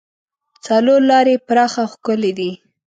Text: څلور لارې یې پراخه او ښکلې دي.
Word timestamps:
څلور 0.65 1.01
لارې 1.11 1.33
یې 1.37 1.43
پراخه 1.47 1.79
او 1.83 1.91
ښکلې 1.93 2.31
دي. 2.39 2.51